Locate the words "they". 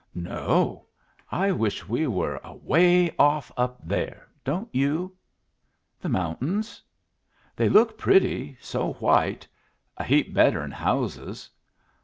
7.55-7.69